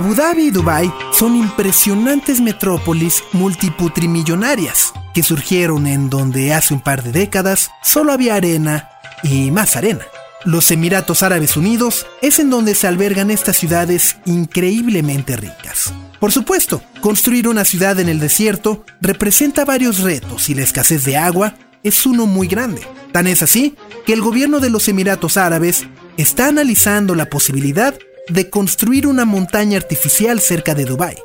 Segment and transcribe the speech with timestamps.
[0.00, 7.02] Abu Dhabi y Dubái son impresionantes metrópolis multiputrimillonarias que surgieron en donde hace un par
[7.02, 8.88] de décadas solo había arena
[9.22, 10.06] y más arena.
[10.46, 15.92] Los Emiratos Árabes Unidos es en donde se albergan estas ciudades increíblemente ricas.
[16.18, 21.18] Por supuesto, construir una ciudad en el desierto representa varios retos y la escasez de
[21.18, 22.88] agua es uno muy grande.
[23.12, 27.94] Tan es así que el gobierno de los Emiratos Árabes está analizando la posibilidad
[28.28, 31.16] de construir una montaña artificial cerca de Dubái.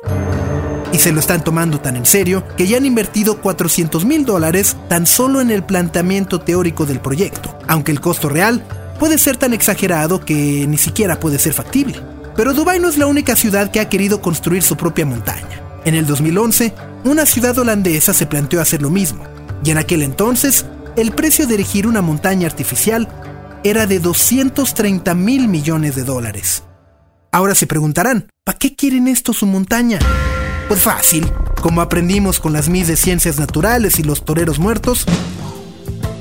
[0.92, 4.76] Y se lo están tomando tan en serio que ya han invertido 400 mil dólares
[4.88, 8.64] tan solo en el planteamiento teórico del proyecto, aunque el costo real
[8.98, 12.00] puede ser tan exagerado que ni siquiera puede ser factible.
[12.36, 15.62] Pero Dubái no es la única ciudad que ha querido construir su propia montaña.
[15.84, 19.24] En el 2011, una ciudad holandesa se planteó hacer lo mismo,
[19.64, 20.66] y en aquel entonces,
[20.96, 23.08] el precio de erigir una montaña artificial
[23.64, 26.62] era de 230 mil millones de dólares.
[27.36, 29.98] Ahora se preguntarán, ¿para qué quieren esto su montaña?
[30.68, 35.04] Pues fácil, como aprendimos con las mis de ciencias naturales y los toreros muertos.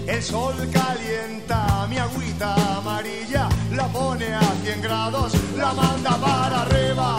[0.08, 7.16] El sol calienta mi agüita amarilla, la pone a 100 grados, la manda para arriba.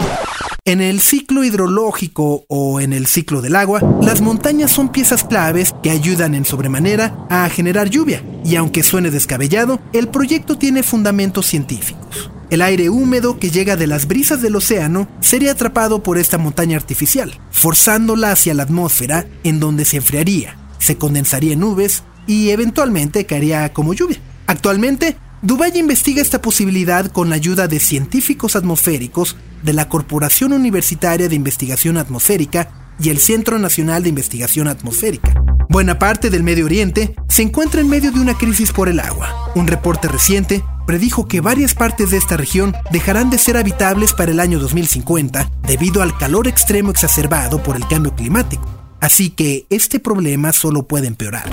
[0.63, 5.73] En el ciclo hidrológico o en el ciclo del agua, las montañas son piezas claves
[5.81, 11.47] que ayudan en sobremanera a generar lluvia, y aunque suene descabellado, el proyecto tiene fundamentos
[11.47, 12.29] científicos.
[12.49, 16.77] El aire húmedo que llega de las brisas del océano sería atrapado por esta montaña
[16.77, 23.25] artificial, forzándola hacia la atmósfera en donde se enfriaría, se condensaría en nubes y eventualmente
[23.25, 24.19] caería como lluvia.
[24.45, 31.27] Actualmente, Dubái investiga esta posibilidad con la ayuda de científicos atmosféricos de la Corporación Universitaria
[31.27, 35.33] de Investigación Atmosférica y el Centro Nacional de Investigación Atmosférica.
[35.69, 39.51] Buena parte del Medio Oriente se encuentra en medio de una crisis por el agua.
[39.53, 44.31] Un reporte reciente predijo que varias partes de esta región dejarán de ser habitables para
[44.31, 48.65] el año 2050 debido al calor extremo exacerbado por el cambio climático.
[48.99, 51.45] Así que este problema solo puede empeorar.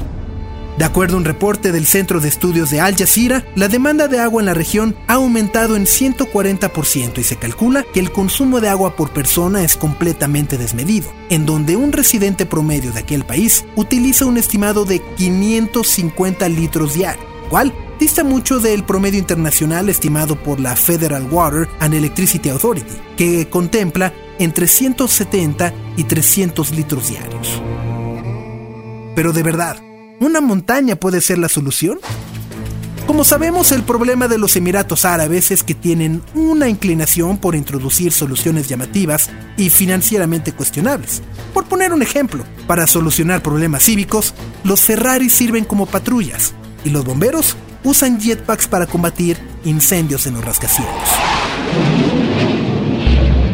[0.78, 4.18] De acuerdo a un reporte del Centro de Estudios de Al Jazeera, la demanda de
[4.18, 8.68] agua en la región ha aumentado en 140% y se calcula que el consumo de
[8.68, 14.26] agua por persona es completamente desmedido, en donde un residente promedio de aquel país utiliza
[14.26, 20.76] un estimado de 550 litros diarios, cual dista mucho del promedio internacional estimado por la
[20.76, 27.62] Federal Water and Electricity Authority, que contempla entre 170 y 300 litros diarios.
[29.14, 29.80] Pero de verdad,
[30.20, 31.98] ¿una montaña puede ser la solución?
[33.06, 38.12] Como sabemos, el problema de los Emiratos Árabes es que tienen una inclinación por introducir
[38.12, 41.22] soluciones llamativas y financieramente cuestionables.
[41.52, 44.34] Por poner un ejemplo, para solucionar problemas cívicos,
[44.64, 50.44] los Ferraris sirven como patrullas y los bomberos usan jetpacks para combatir incendios en los
[50.44, 50.92] rascacielos.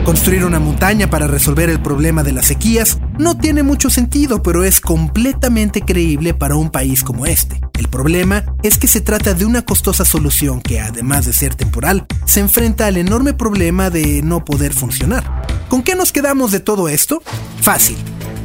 [0.04, 4.64] Construir una montaña para resolver el problema de las sequías no tiene mucho sentido, pero
[4.64, 7.60] es completamente creíble para un país como este.
[7.78, 12.06] El problema es que se trata de una costosa solución que, además de ser temporal,
[12.24, 15.46] se enfrenta al enorme problema de no poder funcionar.
[15.68, 17.22] ¿Con qué nos quedamos de todo esto?
[17.60, 17.96] Fácil.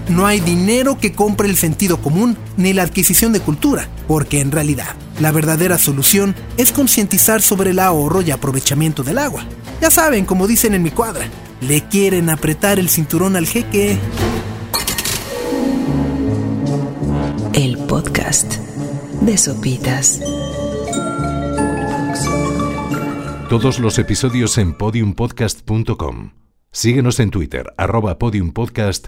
[0.09, 4.51] No hay dinero que compre el sentido común ni la adquisición de cultura, porque en
[4.51, 9.45] realidad la verdadera solución es concientizar sobre el ahorro y aprovechamiento del agua.
[9.81, 11.27] Ya saben, como dicen en mi cuadra,
[11.61, 13.97] le quieren apretar el cinturón al jeque.
[17.53, 18.55] El podcast
[19.21, 20.21] de Sopitas.
[23.49, 26.31] Todos los episodios en podiumpodcast.com.
[26.71, 29.07] Síguenos en Twitter, arroba podiumpodcast